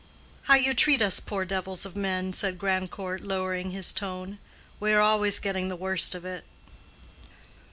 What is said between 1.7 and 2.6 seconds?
of men!" said